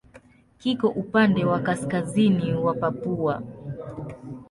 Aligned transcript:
Kiko 0.57 0.87
upande 0.87 1.45
wa 1.45 1.59
kaskazini 1.59 2.53
wa 2.53 2.73
Papua. 2.73 3.43